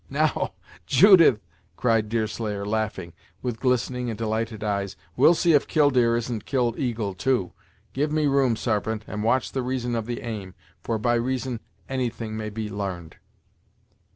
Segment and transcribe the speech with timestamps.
[0.09, 0.53] "Now,
[0.87, 1.45] Judith,"
[1.77, 3.13] cried Deerslayer, laughing,
[3.43, 7.51] with glistening and delighted eyes, "we'll see if Killdeer isn't Killeagle, too!
[7.93, 12.09] Give me room Sarpent, and watch the reason of the aim, for by reason any
[12.09, 13.17] thing may be l'arned."